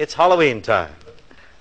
It's 0.00 0.14
Halloween 0.14 0.62
time. 0.62 0.96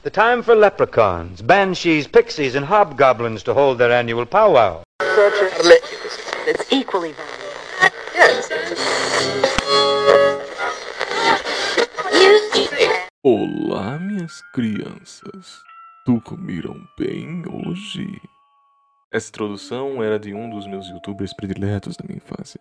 The 0.03 0.09
time 0.09 0.41
for 0.43 0.55
leprechauns, 0.55 1.41
banshees, 1.41 2.07
pixies, 2.07 2.55
and 2.55 2.65
hobgoblins 2.65 3.43
to 3.43 3.53
hold 3.53 3.79
their 3.79 3.91
annual 3.91 4.25
powwow. 4.25 4.83
It's 6.47 6.63
equally 6.71 7.11
valuable. 7.11 7.35
Olá, 13.21 13.99
minhas 13.99 14.41
crianças. 14.53 15.59
Dormiram 16.07 16.81
bem 16.97 17.43
hoje? 17.45 18.07
Essa 19.11 19.27
introdução 19.27 20.01
era 20.01 20.17
de 20.17 20.33
um 20.33 20.49
dos 20.49 20.65
meus 20.65 20.87
youtubers 20.87 21.33
prediletos 21.33 21.97
da 21.97 22.05
minha 22.07 22.21
infância. 22.25 22.58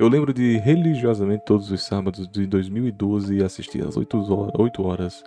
Eu 0.00 0.08
lembro 0.08 0.32
de 0.32 0.56
religiosamente 0.56 1.44
todos 1.44 1.70
os 1.70 1.82
sábados 1.82 2.26
de 2.26 2.46
2012 2.46 3.44
assistir 3.44 3.86
às 3.86 3.98
8 3.98 4.16
horas, 4.32 4.52
8 4.58 4.82
horas 4.82 5.24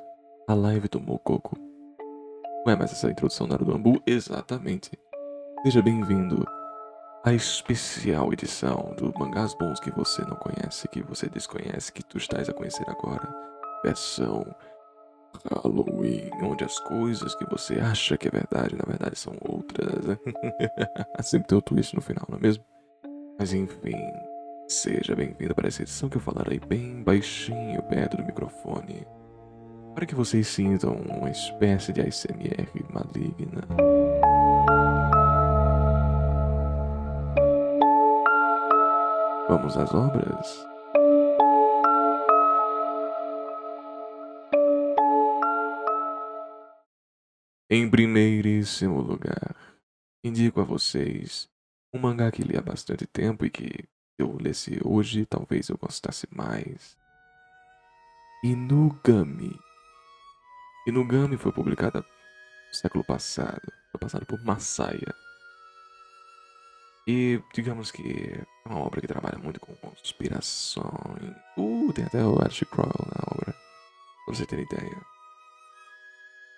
a 0.48 0.56
live 0.56 0.88
do 0.88 1.00
Mococo. 1.00 1.56
Ué, 2.66 2.76
mas 2.76 2.92
essa 2.92 3.12
introdução 3.12 3.46
não 3.46 3.54
era 3.54 3.64
do 3.64 3.72
Ambu? 3.72 4.02
Exatamente. 4.04 4.90
Seja 5.64 5.80
bem-vindo 5.80 6.44
à 7.24 7.32
especial 7.36 8.34
edição 8.34 8.96
do 8.98 9.14
Mangás 9.16 9.54
Bons 9.54 9.80
que 9.80 9.92
você 9.92 10.24
não 10.24 10.38
conhece, 10.38 10.88
que 10.88 11.04
você 11.04 11.30
desconhece, 11.30 11.94
que 11.94 12.04
tu 12.04 12.18
estás 12.18 12.50
a 12.50 12.54
conhecer 12.54 12.90
agora. 12.90 13.32
Versão 13.84 14.44
Halloween, 15.52 16.32
onde 16.42 16.64
as 16.64 16.80
coisas 16.80 17.36
que 17.36 17.46
você 17.46 17.76
acha 17.76 18.18
que 18.18 18.28
é 18.28 18.32
verdade, 18.32 18.76
na 18.76 18.86
verdade 18.88 19.20
são 19.20 19.36
outras. 19.48 20.18
Sempre 21.22 21.50
tem 21.50 21.58
o 21.60 21.62
twist 21.62 21.96
no 21.96 22.02
final, 22.02 22.26
não 22.28 22.40
é 22.40 22.42
mesmo? 22.42 22.66
Mas 23.38 23.54
enfim, 23.54 23.94
seja 24.68 25.16
bem-vindo 25.16 25.54
para 25.54 25.68
essa 25.68 25.82
edição 25.82 26.10
que 26.10 26.18
eu 26.18 26.22
falarei 26.22 26.60
bem 26.60 27.04
baixinho 27.04 27.82
perto 27.84 28.18
do 28.18 28.26
microfone. 28.26 29.06
Para 29.94 30.06
que 30.06 30.16
vocês 30.16 30.48
sintam 30.48 30.94
uma 30.94 31.30
espécie 31.30 31.94
de 31.94 32.02
ASMR 32.02 32.70
maligna. 32.92 33.68
Vamos 39.48 39.78
às 39.78 39.94
obras? 39.94 40.66
Em 47.70 47.90
primeiríssimo 47.90 49.02
lugar, 49.02 49.56
indico 50.24 50.62
a 50.62 50.64
vocês 50.64 51.50
um 51.94 52.00
mangá 52.00 52.32
que 52.32 52.42
li 52.42 52.58
há 52.58 52.62
bastante 52.62 53.06
tempo 53.06 53.46
e 53.46 53.50
que 53.50 53.88
eu 54.18 54.38
lesse 54.40 54.80
hoje 54.84 55.26
talvez 55.26 55.70
eu 55.70 55.78
gostasse 55.78 56.28
mais. 56.32 56.98
Inugami. 58.44 59.58
Inugami 60.88 61.38
foi 61.38 61.52
publicada 61.52 62.02
no 62.02 62.76
século 62.76 63.04
passado, 63.04 63.62
foi 63.92 64.00
passado 64.00 64.26
por 64.26 64.44
Masaya. 64.44 65.16
E 67.08 67.42
digamos 67.54 67.92
que 67.92 68.34
é 68.66 68.70
uma 68.70 68.80
obra 68.80 69.02
que 69.02 69.08
trabalha 69.08 69.38
muito 69.38 69.60
com 69.60 69.76
conspirações. 69.76 71.36
Uh, 71.58 71.92
tem 71.94 72.06
até 72.06 72.24
o 72.24 72.42
Archie 72.42 72.66
Crowell 72.66 73.08
na 73.14 73.34
obra, 73.34 73.54
pra 74.26 74.36
você 74.36 74.46
ter 74.46 74.60
ideia. 74.60 75.02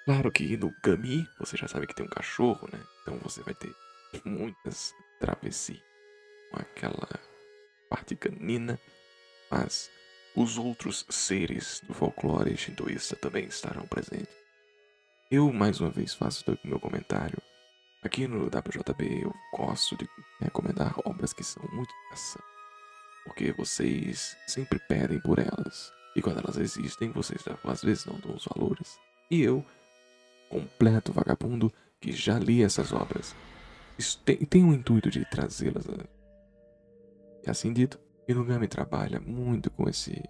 Claro 0.06 0.32
que 0.32 0.56
no 0.56 0.72
Gami 0.84 1.28
você 1.40 1.58
já 1.58 1.68
sabe 1.68 1.88
que 1.88 1.96
tem 1.96 2.06
um 2.06 2.10
cachorro, 2.10 2.70
né? 2.72 2.80
Então 3.02 3.18
você 3.20 3.42
vai 3.42 3.56
ter 3.56 3.74
muitas 4.24 4.94
travessias 5.20 5.82
com 6.52 6.60
aquela 6.60 7.10
parte 7.90 8.16
canina, 8.16 8.80
mas 9.50 9.90
os 10.36 10.58
outros 10.58 11.06
seres 11.10 11.82
do 11.88 11.94
folclore 11.94 12.58
shintoísta 12.58 13.16
também 13.16 13.46
estarão 13.46 13.88
presentes. 13.88 14.36
Eu 15.32 15.52
mais 15.52 15.80
uma 15.80 15.90
vez 15.90 16.14
faço 16.14 16.44
o 16.52 16.68
meu 16.68 16.80
comentário. 16.80 17.42
Aqui 18.04 18.28
no 18.28 18.46
WJB 18.46 19.24
eu 19.24 19.34
gosto 19.54 19.98
de 19.98 20.08
recomendar 20.40 20.94
obras 21.06 21.34
que 21.34 21.44
são 21.44 21.64
muito 21.74 21.92
interessantes, 22.06 22.52
porque 23.24 23.52
vocês 23.54 24.38
sempre 24.46 24.78
pedem 24.88 25.20
por 25.20 25.40
elas. 25.40 25.92
E 26.16 26.22
quando 26.22 26.40
elas 26.40 26.58
existem, 26.58 27.12
vocês 27.12 27.44
às 27.64 27.84
vezes 27.84 28.06
não 28.06 28.20
dão 28.20 28.36
os 28.36 28.46
valores. 28.46 29.00
E 29.32 29.42
eu 29.42 29.66
completo 30.50 31.12
vagabundo 31.12 31.74
que 32.00 32.12
já 32.12 32.38
li 32.38 32.64
essas 32.64 32.94
obras. 32.94 33.36
Tem 34.24 34.64
o 34.64 34.74
intuito 34.74 35.10
de 35.10 35.26
trazê-las. 35.26 35.86
Assim 37.50 37.72
dito, 37.72 38.00
Inugami 38.28 38.68
trabalha 38.68 39.20
muito 39.20 39.70
com 39.70 39.88
esse 39.88 40.24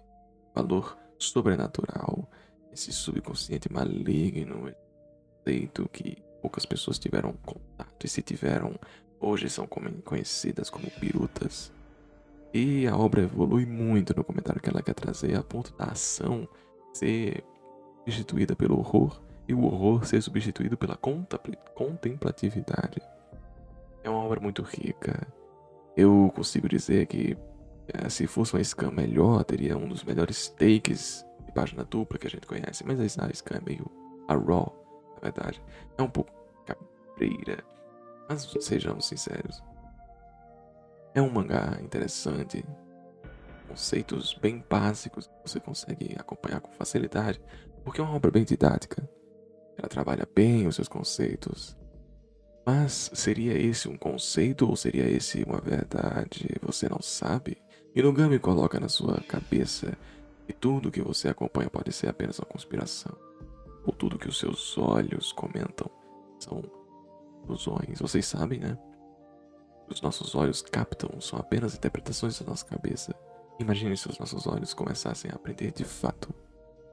valor 0.54 0.98
sobrenatural, 1.18 2.28
esse 2.72 2.92
subconsciente 2.92 3.72
maligno, 3.72 4.72
feito 5.44 5.88
que 5.88 6.22
poucas 6.42 6.66
pessoas 6.66 6.98
tiveram 6.98 7.32
contato 7.44 8.04
e 8.04 8.08
se 8.08 8.22
tiveram, 8.22 8.78
hoje 9.18 9.48
são 9.48 9.66
conhecidas 10.04 10.68
como 10.68 10.90
pirutas. 10.90 11.72
E 12.52 12.86
a 12.86 12.96
obra 12.96 13.22
evolui 13.22 13.66
muito 13.66 14.14
no 14.16 14.24
comentário 14.24 14.60
que 14.60 14.68
ela 14.68 14.82
quer 14.82 14.94
trazer, 14.94 15.36
a 15.36 15.42
ponto 15.42 15.74
da 15.76 15.86
ação 15.86 16.48
ser 16.92 17.44
substituída 18.04 18.54
pelo 18.54 18.78
horror 18.78 19.20
e 19.48 19.54
o 19.54 19.64
horror 19.64 20.06
ser 20.06 20.22
substituído 20.22 20.76
pela 20.76 20.96
contempla- 20.96 21.56
contemplatividade. 21.74 23.00
É 24.02 24.10
uma 24.10 24.20
obra 24.20 24.40
muito 24.40 24.62
rica. 24.62 25.26
Eu 25.96 26.30
consigo 26.34 26.68
dizer 26.68 27.06
que 27.06 27.36
eh, 27.88 28.08
se 28.10 28.26
fosse 28.26 28.54
uma 28.54 28.62
scan 28.62 28.90
melhor, 28.90 29.44
teria 29.44 29.76
um 29.76 29.88
dos 29.88 30.04
melhores 30.04 30.48
takes 30.48 31.24
de 31.46 31.52
página 31.52 31.84
dupla 31.84 32.18
que 32.18 32.26
a 32.26 32.30
gente 32.30 32.46
conhece, 32.46 32.84
mas 32.84 33.00
a 33.00 33.32
scan 33.32 33.56
é 33.56 33.60
meio 33.64 33.90
a 34.28 34.34
raw, 34.34 34.72
na 35.14 35.20
verdade. 35.20 35.62
É 35.96 36.02
um 36.02 36.10
pouco 36.10 36.30
cabreira, 36.66 37.64
mas 38.28 38.46
sejamos 38.60 39.06
sinceros. 39.06 39.62
É 41.14 41.22
um 41.22 41.30
mangá 41.30 41.78
interessante, 41.80 42.62
conceitos 43.66 44.34
bem 44.34 44.62
básicos 44.68 45.26
que 45.26 45.50
você 45.50 45.58
consegue 45.58 46.14
acompanhar 46.18 46.60
com 46.60 46.70
facilidade, 46.72 47.40
porque 47.84 48.00
é 48.00 48.04
uma 48.04 48.14
obra 48.14 48.30
bem 48.30 48.44
didática. 48.44 49.08
Ela 49.78 49.88
trabalha 49.88 50.28
bem 50.34 50.66
os 50.66 50.74
seus 50.74 50.88
conceitos. 50.88 51.76
Mas 52.66 53.12
seria 53.14 53.56
esse 53.56 53.88
um 53.88 53.96
conceito 53.96 54.68
ou 54.68 54.74
seria 54.74 55.08
esse 55.08 55.44
uma 55.44 55.60
verdade? 55.60 56.48
Você 56.62 56.88
não 56.88 57.00
sabe? 57.00 57.56
Inugami 57.94 58.40
coloca 58.40 58.80
na 58.80 58.88
sua 58.88 59.20
cabeça 59.20 59.96
que 60.44 60.52
tudo 60.52 60.90
que 60.90 61.00
você 61.00 61.28
acompanha 61.28 61.70
pode 61.70 61.92
ser 61.92 62.08
apenas 62.08 62.40
uma 62.40 62.46
conspiração. 62.46 63.16
Ou 63.86 63.92
tudo 63.92 64.18
que 64.18 64.28
os 64.28 64.36
seus 64.36 64.76
olhos 64.76 65.30
comentam 65.30 65.88
são 66.40 66.60
ilusões. 67.44 68.00
Vocês 68.00 68.26
sabem, 68.26 68.58
né? 68.58 68.76
Os 69.88 70.02
nossos 70.02 70.34
olhos 70.34 70.60
captam 70.60 71.20
são 71.20 71.38
apenas 71.38 71.76
interpretações 71.76 72.36
da 72.40 72.46
nossa 72.46 72.64
cabeça. 72.64 73.14
Imagine 73.60 73.96
se 73.96 74.10
os 74.10 74.18
nossos 74.18 74.44
olhos 74.44 74.74
começassem 74.74 75.30
a 75.30 75.36
aprender 75.36 75.70
de 75.70 75.84
fato, 75.84 76.34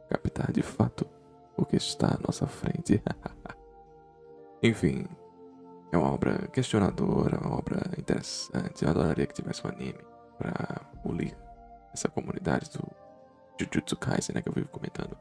captar 0.08 0.52
de 0.52 0.62
fato 0.62 1.08
o 1.58 1.66
que 1.66 1.78
está 1.78 2.10
à 2.10 2.20
nossa 2.26 2.46
frente. 2.46 3.02
Enfim, 4.62 5.08
é 5.96 5.98
uma 5.98 6.12
obra 6.12 6.48
questionadora, 6.48 7.40
uma 7.40 7.58
obra 7.58 7.82
interessante. 7.98 8.84
Eu 8.84 8.90
adoraria 8.90 9.28
que 9.28 9.34
tivesse 9.34 9.66
um 9.66 9.70
anime 9.70 10.00
para 10.38 10.80
polir 11.04 11.38
essa 11.94 12.10
comunidade 12.10 12.70
do 12.72 12.92
Jujutsu 13.60 13.96
Kaisen, 13.98 14.36
né, 14.36 14.42
que 14.42 14.50
eu 14.50 14.54
vivo 14.54 14.70
comentando. 14.70 15.18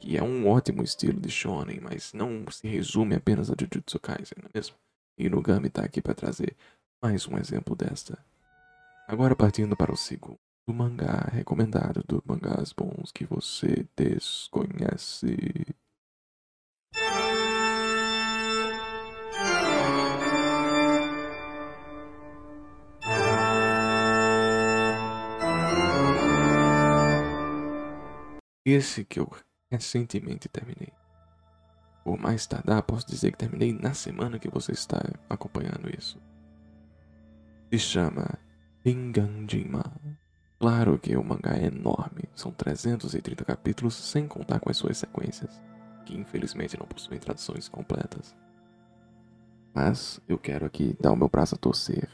Que 0.00 0.16
é 0.16 0.22
um 0.22 0.48
ótimo 0.48 0.82
estilo 0.82 1.20
de 1.20 1.30
shonen, 1.30 1.80
mas 1.80 2.12
não 2.12 2.44
se 2.50 2.66
resume 2.66 3.14
apenas 3.14 3.50
a 3.50 3.54
Jujutsu 3.58 4.00
Kaisen, 4.00 4.38
não 4.42 4.48
é 4.48 4.58
mesmo? 4.58 4.76
E 5.16 5.26
Inugami 5.26 5.70
tá 5.70 5.84
aqui 5.84 6.02
para 6.02 6.14
trazer 6.14 6.56
mais 7.00 7.28
um 7.28 7.38
exemplo 7.38 7.76
desta. 7.76 8.18
Agora 9.06 9.36
partindo 9.36 9.76
para 9.76 9.92
o 9.92 9.96
segundo 9.96 10.38
mangá 10.66 11.28
recomendado 11.30 12.02
do 12.06 12.22
mangás 12.26 12.72
bons 12.72 13.12
que 13.12 13.24
você 13.24 13.86
desconhece. 13.96 15.36
Esse 28.72 29.04
que 29.04 29.20
eu 29.20 29.30
recentemente 29.70 30.48
terminei. 30.48 30.94
Por 32.02 32.18
mais 32.18 32.46
tardar, 32.46 32.82
posso 32.82 33.06
dizer 33.06 33.30
que 33.30 33.36
terminei 33.36 33.70
na 33.70 33.92
semana 33.92 34.38
que 34.38 34.48
você 34.48 34.72
está 34.72 34.98
acompanhando 35.28 35.94
isso. 35.94 36.18
Se 37.70 37.78
chama 37.78 38.38
Enganjima. 38.82 39.84
Claro 40.58 40.98
que 40.98 41.14
o 41.14 41.22
mangá 41.22 41.54
é 41.54 41.66
enorme, 41.66 42.24
são 42.34 42.50
330 42.50 43.44
capítulos 43.44 43.94
sem 43.94 44.26
contar 44.26 44.58
com 44.58 44.70
as 44.70 44.78
suas 44.78 44.96
sequências, 44.96 45.62
que 46.06 46.16
infelizmente 46.16 46.78
não 46.78 46.86
possuem 46.86 47.20
traduções 47.20 47.68
completas. 47.68 48.34
Mas 49.74 50.18
eu 50.26 50.38
quero 50.38 50.64
aqui 50.64 50.96
dar 50.98 51.12
o 51.12 51.16
meu 51.16 51.28
braço 51.28 51.56
a 51.56 51.58
torcer. 51.58 52.08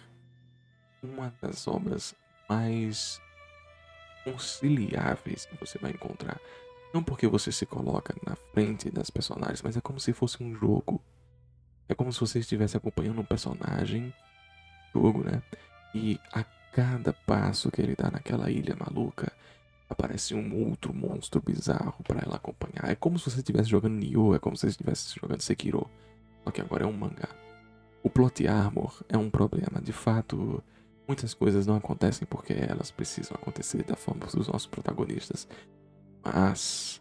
Uma 1.04 1.32
das 1.40 1.68
obras 1.68 2.16
mais 2.48 3.20
conciliáveis 4.24 5.46
que 5.46 5.56
você 5.56 5.78
vai 5.78 5.90
encontrar 5.92 6.40
Não 6.92 7.02
porque 7.02 7.26
você 7.26 7.52
se 7.52 7.66
coloca 7.66 8.14
na 8.26 8.34
frente 8.52 8.90
das 8.90 9.10
personagens, 9.10 9.62
mas 9.62 9.76
é 9.76 9.80
como 9.80 10.00
se 10.00 10.12
fosse 10.12 10.42
um 10.42 10.54
jogo. 10.54 11.02
É 11.88 11.94
como 11.94 12.12
se 12.12 12.20
você 12.20 12.38
estivesse 12.38 12.76
acompanhando 12.76 13.20
um 13.20 13.24
personagem, 13.24 14.12
jogo, 14.94 15.22
né? 15.22 15.42
E 15.94 16.18
a 16.32 16.44
cada 16.72 17.12
passo 17.12 17.70
que 17.70 17.80
ele 17.80 17.94
dá 17.96 18.10
naquela 18.10 18.50
ilha 18.50 18.76
maluca, 18.76 19.32
aparece 19.88 20.34
um 20.34 20.68
outro 20.68 20.94
monstro 20.94 21.40
bizarro 21.40 22.02
para 22.04 22.20
ela 22.24 22.36
acompanhar. 22.36 22.90
É 22.90 22.94
como 22.94 23.18
se 23.18 23.30
você 23.30 23.38
estivesse 23.38 23.70
jogando 23.70 23.94
Nioh, 23.94 24.34
é 24.34 24.38
como 24.38 24.56
se 24.56 24.62
você 24.62 24.68
estivesse 24.68 25.18
jogando 25.18 25.40
Sekiro. 25.40 25.88
Só 26.44 26.50
que 26.50 26.60
agora 26.60 26.84
é 26.84 26.86
um 26.86 26.92
mangá. 26.92 27.28
O 28.02 28.10
plot 28.10 28.46
armor 28.46 29.02
é 29.08 29.16
um 29.16 29.30
problema. 29.30 29.80
De 29.80 29.92
fato, 29.92 30.62
muitas 31.08 31.32
coisas 31.34 31.66
não 31.66 31.76
acontecem 31.76 32.28
porque 32.28 32.52
elas 32.52 32.90
precisam 32.90 33.34
acontecer 33.34 33.82
da 33.82 33.96
forma 33.96 34.26
dos 34.26 34.46
nossos 34.46 34.66
protagonistas. 34.66 35.48
Mas 36.22 37.00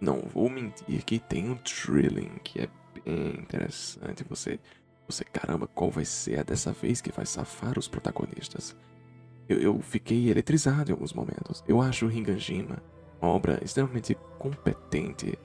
não 0.00 0.20
vou 0.22 0.50
mentir 0.50 1.04
que 1.04 1.18
tem 1.18 1.48
um 1.48 1.56
thrilling 1.56 2.38
que 2.42 2.62
é 2.62 2.68
bem 2.92 3.40
interessante. 3.40 4.24
Você, 4.28 4.58
você 5.08 5.24
caramba, 5.24 5.68
qual 5.68 5.90
vai 5.90 6.04
ser 6.04 6.40
a 6.40 6.42
dessa 6.42 6.72
vez 6.72 7.00
que 7.00 7.12
vai 7.12 7.24
safar 7.24 7.78
os 7.78 7.88
protagonistas? 7.88 8.76
Eu, 9.48 9.60
eu 9.60 9.80
fiquei 9.80 10.28
eletrizado 10.28 10.90
em 10.90 10.92
alguns 10.92 11.12
momentos. 11.12 11.62
Eu 11.68 11.80
acho 11.80 12.06
Ringanjima 12.06 12.82
uma 13.24 13.32
obra 13.32 13.58
extremamente 13.64 14.16
competente. 14.38 15.38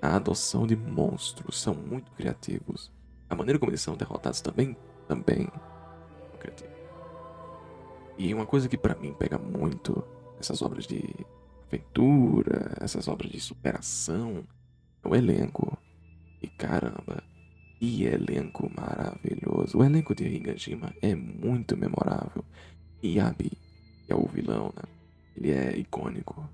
A 0.00 0.16
adoção 0.16 0.66
de 0.66 0.76
monstros 0.76 1.60
são 1.60 1.74
muito 1.74 2.10
criativos. 2.12 2.92
A 3.28 3.34
maneira 3.34 3.58
como 3.58 3.70
eles 3.70 3.80
são 3.80 3.96
derrotados 3.96 4.40
também, 4.40 4.76
também. 5.08 5.48
E 8.18 8.32
uma 8.32 8.46
coisa 8.46 8.68
que 8.68 8.78
para 8.78 8.94
mim 8.94 9.12
pega 9.12 9.38
muito 9.38 10.02
essas 10.38 10.62
obras 10.62 10.86
de 10.86 11.02
aventura, 11.66 12.76
essas 12.80 13.08
obras 13.08 13.30
de 13.30 13.40
superação, 13.40 14.44
é 15.04 15.08
o 15.08 15.14
elenco. 15.14 15.76
E 16.42 16.46
caramba, 16.48 17.22
que 17.78 18.04
elenco 18.04 18.70
maravilhoso. 18.74 19.78
O 19.78 19.84
elenco 19.84 20.14
de 20.14 20.24
Higashima 20.26 20.92
é 21.02 21.14
muito 21.14 21.76
memorável. 21.76 22.44
Yabi, 23.04 23.52
que 24.06 24.12
é 24.12 24.14
o 24.14 24.26
vilão, 24.26 24.72
né? 24.76 24.82
Ele 25.36 25.50
é 25.52 25.76
icônico. 25.76 26.48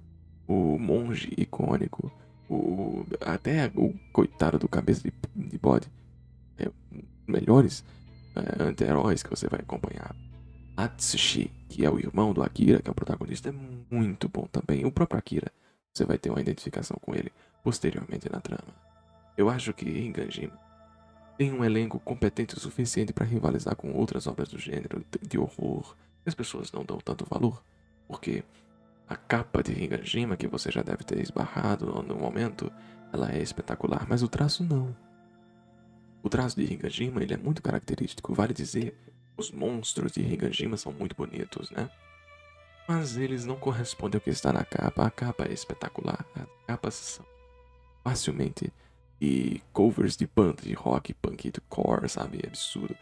O 0.49 0.79
monge 0.79 1.33
icônico. 1.37 2.11
O, 2.51 3.07
até 3.21 3.71
o 3.75 3.95
coitado 4.13 4.59
do 4.59 4.69
cabeça 4.69 5.03
de, 5.03 5.13
de 5.35 5.59
bode. 5.59 5.89
É, 6.59 6.71
melhores 7.27 7.85
é, 8.35 8.63
anti-heróis 8.63 9.23
que 9.23 9.31
você 9.31 9.49
vai 9.49 9.61
acompanhar. 9.61 10.15
Atsushi, 10.77 11.51
que 11.69 11.85
é 11.85 11.91
o 11.91 11.99
irmão 11.99 12.33
do 12.33 12.43
Akira, 12.43 12.81
que 12.81 12.89
é 12.89 12.93
o 12.93 12.95
protagonista, 12.95 13.49
é 13.49 13.53
muito 13.91 14.29
bom 14.29 14.47
também. 14.51 14.85
O 14.85 14.93
próprio 14.93 15.19
Akira, 15.19 15.53
você 15.93 16.05
vai 16.05 16.19
ter 16.19 16.31
uma 16.31 16.41
identificação 16.41 16.97
com 17.01 17.15
ele 17.15 17.33
posteriormente 17.63 18.31
na 18.31 18.41
trama. 18.41 18.75
Eu 19.37 19.49
acho 19.49 19.73
que 19.73 19.89
Higanjima 19.89 20.59
tem 21.39 21.53
um 21.53 21.65
elenco 21.65 21.99
competente 21.99 22.57
o 22.57 22.61
suficiente 22.61 23.13
para 23.13 23.25
rivalizar 23.25 23.75
com 23.75 23.93
outras 23.93 24.27
obras 24.27 24.49
do 24.49 24.59
gênero 24.59 25.05
de 25.21 25.39
horror 25.39 25.97
as 26.25 26.35
pessoas 26.35 26.71
não 26.71 26.85
dão 26.85 26.99
tanto 26.99 27.27
valor, 27.29 27.63
porque 28.07 28.45
a 29.09 29.17
capa 29.17 29.63
de 29.63 29.73
Higanjima, 29.73 30.37
que 30.37 30.47
você 30.47 30.71
já 30.71 30.83
deve 30.83 31.05
ter 31.05 31.21
esbarrado 31.21 32.03
no 32.03 32.15
momento, 32.17 32.73
ela 33.13 33.33
é 33.33 33.43
espetacular, 33.43 34.07
mas 34.09 34.23
o 34.23 34.29
traço 34.29 34.63
não. 34.63 34.97
O 36.23 36.29
traço 36.29 36.57
de 36.57 36.73
Higanjima 36.73 37.23
ele 37.23 37.35
é 37.35 37.37
muito 37.37 37.61
característico, 37.61 38.33
vale 38.33 38.55
dizer, 38.55 38.97
os 39.37 39.51
monstros 39.51 40.13
de 40.13 40.21
Higanjima 40.21 40.77
são 40.77 40.93
muito 40.93 41.17
bonitos, 41.17 41.71
né? 41.71 41.91
Mas 42.87 43.17
eles 43.17 43.45
não 43.45 43.57
correspondem 43.57 44.19
ao 44.19 44.21
que 44.21 44.31
está 44.31 44.53
na 44.53 44.65
capa. 44.65 45.07
A 45.07 45.11
capa 45.11 45.45
é 45.45 45.53
espetacular. 45.53 46.25
As 46.35 46.67
capas 46.67 46.95
são 46.95 47.27
facilmente 48.03 48.73
e 49.21 49.63
covers 49.73 50.17
de 50.17 50.27
banda 50.27 50.63
de 50.63 50.73
rock, 50.75 51.15
punk, 51.15 51.51
de 51.51 51.61
core, 51.63 52.09
sabe? 52.09 52.41
É 52.43 52.49
absurdo. 52.49 52.97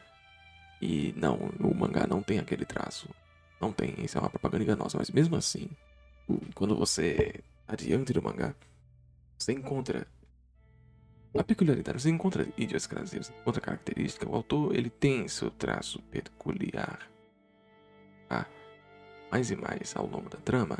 E 0.81 1.15
não, 1.17 1.37
o 1.59 1.75
mangá 1.75 2.07
não 2.07 2.23
tem 2.23 2.39
aquele 2.39 2.65
traço. 2.65 3.09
Não 3.61 3.73
tem, 3.73 3.95
isso 4.05 4.17
é 4.19 4.21
uma 4.21 4.31
propaganda 4.31 4.65
enganosa. 4.65 4.99
Mas 4.99 5.11
mesmo 5.11 5.37
assim, 5.37 5.69
quando 6.55 6.77
você 6.77 7.43
tá 7.67 7.75
diante 7.75 8.13
do 8.13 8.23
mangá, 8.23 8.55
você 9.39 9.53
encontra 9.53 10.07
a 11.39 11.45
peculiaridade, 11.45 12.03
você 12.03 12.11
encontra 12.11 12.49
idiosincrasia, 12.57 13.23
você 13.23 13.33
encontra 13.41 13.61
característica. 13.61 14.29
O 14.29 14.35
autor, 14.35 14.75
ele 14.75 14.91
tem 14.91 15.29
seu 15.29 15.51
traço 15.51 16.03
peculiar. 16.11 17.09
Ah, 18.29 18.47
mais 19.31 19.51
e 19.51 19.57
mais 19.57 19.95
ao 19.95 20.07
longo 20.07 20.29
da 20.29 20.39
trama, 20.39 20.79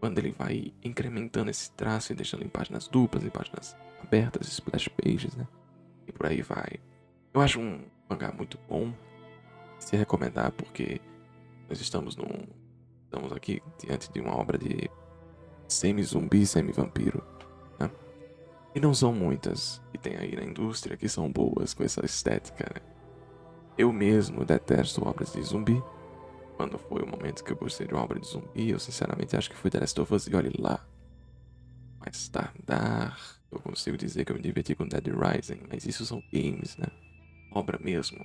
quando 0.00 0.18
ele 0.18 0.30
vai 0.30 0.72
incrementando 0.82 1.50
esse 1.50 1.70
traço 1.72 2.12
e 2.12 2.16
deixando 2.16 2.44
em 2.44 2.48
páginas 2.48 2.88
duplas, 2.88 3.22
em 3.22 3.28
páginas 3.28 3.76
abertas, 4.02 4.48
splash 4.48 4.88
pages, 4.88 5.36
né? 5.36 5.46
E 6.06 6.12
por 6.12 6.26
aí 6.26 6.42
vai. 6.42 6.80
Eu 7.34 7.40
acho 7.40 7.60
um 7.60 7.84
mangá 8.08 8.32
muito 8.32 8.58
bom, 8.68 8.92
se 9.78 9.96
recomendar 9.96 10.52
porque 10.52 11.00
nós 11.68 11.80
estamos 11.80 12.16
num 12.16 12.46
estamos 13.04 13.32
aqui 13.32 13.62
diante 13.78 14.10
de 14.10 14.20
uma 14.20 14.34
obra 14.34 14.56
de 14.56 14.90
semi-zumbi, 15.68 16.46
semi-vampiro? 16.46 17.22
E 18.74 18.80
não 18.80 18.94
são 18.94 19.12
muitas 19.12 19.82
que 19.90 19.98
tem 19.98 20.16
aí 20.16 20.34
na 20.34 20.44
indústria 20.44 20.96
que 20.96 21.08
são 21.08 21.30
boas 21.30 21.74
com 21.74 21.84
essa 21.84 22.04
estética, 22.04 22.64
né? 22.74 22.80
Eu 23.76 23.92
mesmo 23.92 24.44
detesto 24.44 25.06
obras 25.06 25.32
de 25.32 25.42
zumbi. 25.42 25.82
Quando 26.56 26.78
foi 26.78 27.02
o 27.02 27.06
momento 27.06 27.42
que 27.42 27.52
eu 27.52 27.56
gostei 27.56 27.86
de 27.86 27.94
uma 27.94 28.02
obra 28.02 28.20
de 28.20 28.26
zumbi, 28.26 28.70
eu 28.70 28.78
sinceramente 28.78 29.36
acho 29.36 29.50
que 29.50 29.56
foi 29.56 29.70
The 29.70 29.80
Last 29.80 30.00
of 30.00 30.14
Us 30.14 30.26
e 30.26 30.34
olhe 30.34 30.52
lá. 30.58 30.86
Mais 32.00 32.28
tardar, 32.28 33.18
eu 33.50 33.58
consigo 33.60 33.96
dizer 33.96 34.24
que 34.24 34.32
eu 34.32 34.36
me 34.36 34.42
diverti 34.42 34.74
com 34.74 34.86
Dead 34.86 35.06
Rising, 35.06 35.60
mas 35.70 35.84
isso 35.86 36.06
são 36.06 36.22
games, 36.32 36.76
né? 36.76 36.86
Obra 37.52 37.78
mesmo. 37.78 38.24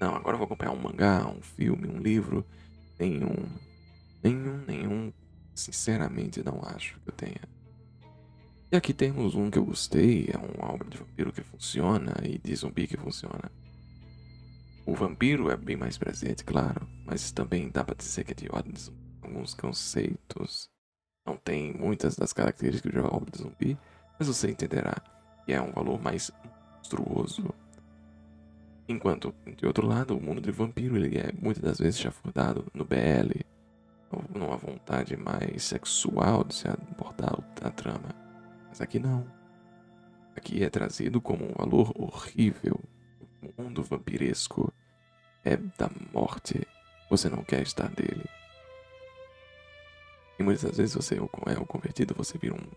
Não, 0.00 0.14
agora 0.14 0.34
eu 0.34 0.38
vou 0.38 0.46
acompanhar 0.46 0.72
um 0.72 0.80
mangá, 0.80 1.26
um 1.26 1.42
filme, 1.42 1.88
um 1.88 1.98
livro. 1.98 2.44
Nenhum. 2.98 3.34
Nenhum, 4.22 4.64
nenhum. 4.66 5.12
Sinceramente, 5.54 6.42
não 6.42 6.60
acho 6.62 6.98
que 7.00 7.08
eu 7.08 7.14
tenha. 7.14 7.40
E 8.72 8.76
aqui 8.76 8.94
temos 8.94 9.34
um 9.34 9.50
que 9.50 9.58
eu 9.58 9.64
gostei, 9.64 10.28
é 10.32 10.38
uma 10.38 10.72
obra 10.72 10.88
de 10.88 10.96
vampiro 10.96 11.32
que 11.32 11.42
funciona 11.42 12.14
e 12.22 12.38
de 12.38 12.54
zumbi 12.54 12.86
que 12.86 12.96
funciona. 12.96 13.50
O 14.86 14.94
vampiro 14.94 15.50
é 15.50 15.56
bem 15.56 15.76
mais 15.76 15.98
presente, 15.98 16.44
claro, 16.44 16.86
mas 17.04 17.32
também 17.32 17.68
dá 17.68 17.82
pra 17.82 17.94
dizer 17.94 18.24
que 18.24 18.32
é 18.32 18.34
de 18.34 18.48
ordem 18.50 18.72
de 18.72 18.80
zumbi. 18.80 19.00
Alguns 19.22 19.54
conceitos 19.54 20.70
não 21.26 21.36
tem 21.36 21.72
muitas 21.74 22.16
das 22.16 22.32
características 22.32 22.92
de 22.92 22.98
uma 22.98 23.14
obra 23.14 23.30
de 23.30 23.38
zumbi, 23.38 23.78
mas 24.18 24.28
você 24.28 24.50
entenderá 24.50 24.94
que 25.44 25.52
é 25.52 25.60
um 25.60 25.72
valor 25.72 26.00
mais 26.00 26.30
monstruoso 26.76 27.52
Enquanto, 28.90 29.32
de 29.56 29.64
outro 29.66 29.86
lado, 29.86 30.16
o 30.16 30.20
mundo 30.20 30.40
de 30.40 30.50
vampiro 30.50 30.96
ele 30.96 31.16
é 31.16 31.32
muitas 31.40 31.62
das 31.62 31.78
vezes 31.78 32.00
chafurdado 32.00 32.66
no 32.74 32.84
BL, 32.84 33.40
numa 34.34 34.56
vontade 34.56 35.16
mais 35.16 35.62
sexual 35.62 36.42
de 36.42 36.56
se 36.56 36.66
abordar 36.66 37.38
a 37.62 37.70
trama. 37.70 38.29
Mas 38.70 38.80
aqui 38.80 38.98
não. 38.98 39.26
Aqui 40.34 40.64
é 40.64 40.70
trazido 40.70 41.20
como 41.20 41.44
um 41.44 41.52
valor 41.52 41.92
horrível. 41.94 42.80
O 43.42 43.62
mundo 43.62 43.82
vampiresco 43.82 44.72
é 45.44 45.56
da 45.56 45.90
morte. 46.12 46.66
Você 47.10 47.28
não 47.28 47.42
quer 47.42 47.60
estar 47.62 47.88
dele. 47.88 48.24
E 50.38 50.42
muitas 50.42 50.62
das 50.62 50.76
vezes 50.78 50.94
você 50.94 51.16
é 51.16 51.20
o 51.20 51.66
convertido, 51.66 52.14
você 52.14 52.38
vira 52.38 52.54
um 52.54 52.70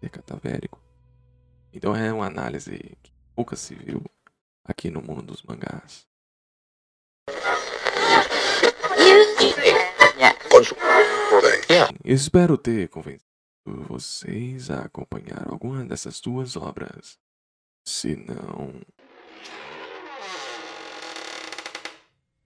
ser 0.00 0.10
catavérico. 0.10 0.78
Então 1.72 1.94
é 1.94 2.12
uma 2.12 2.26
análise 2.26 2.96
que 3.02 3.12
pouca 3.34 3.56
se 3.56 3.74
viu 3.74 4.04
aqui 4.64 4.90
no 4.90 5.00
mundo 5.00 5.22
dos 5.22 5.42
mangás. 5.42 6.06
Espero 12.04 12.58
ter 12.58 12.88
convencido 12.88 13.27
vocês 13.86 14.70
a 14.70 14.82
acompanhar 14.82 15.48
alguma 15.48 15.84
dessas 15.84 16.20
duas 16.20 16.56
obras. 16.56 17.18
Se 17.84 18.16
não, 18.16 18.80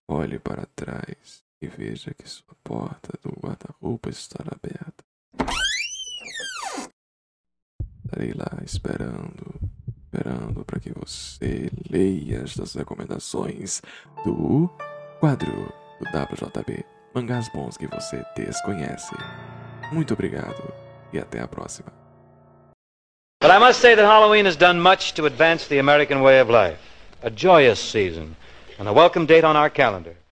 olhe 0.06 0.38
para 0.38 0.66
trás 0.76 1.44
e 1.60 1.66
veja 1.66 2.14
que 2.14 2.28
sua 2.28 2.54
porta 2.62 3.18
do 3.22 3.30
guarda-roupa 3.30 4.10
está 4.10 4.42
aberta. 4.42 5.04
Estarei 8.04 8.32
lá 8.34 8.62
esperando 8.64 9.72
esperando 10.12 10.62
para 10.64 10.78
que 10.78 10.92
você 10.92 11.70
leia 11.90 12.42
estas 12.42 12.74
recomendações 12.74 13.80
do 14.24 14.68
quadro 15.18 15.72
do 15.98 16.04
WJB, 16.06 16.84
mangás 17.14 17.48
bons 17.48 17.78
que 17.78 17.86
você 17.86 18.22
desconhece. 18.36 19.14
Muito 19.90 20.12
obrigado 20.12 20.91
e 21.12 21.18
até 21.18 21.40
a 21.40 21.46
próxima. 21.46 21.92
But 23.40 23.50
I 23.50 23.58
must 23.58 23.80
say 23.80 23.94
that 23.94 24.04
Halloween 24.04 24.44
has 24.44 24.56
done 24.56 24.80
much 24.80 25.14
to 25.14 25.26
advance 25.26 25.66
the 25.66 25.78
American 25.78 26.22
way 26.22 26.38
of 26.38 26.48
life. 26.48 26.78
A 27.22 27.30
joyous 27.30 27.80
season 27.80 28.36
and 28.78 28.88
a 28.88 28.92
welcome 28.92 29.26
date 29.26 29.44
on 29.44 29.56
our 29.56 29.68
calendar. 29.68 30.16